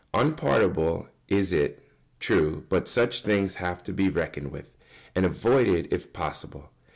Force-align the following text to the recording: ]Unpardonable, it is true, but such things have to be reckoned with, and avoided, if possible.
]Unpardonable, 0.15 1.07
it 1.27 1.53
is 1.53 1.73
true, 2.19 2.65
but 2.69 2.87
such 2.87 3.21
things 3.21 3.53
have 3.61 3.83
to 3.83 3.93
be 3.93 4.09
reckoned 4.09 4.49
with, 4.51 4.75
and 5.13 5.27
avoided, 5.27 5.87
if 5.91 6.11
possible. 6.11 6.71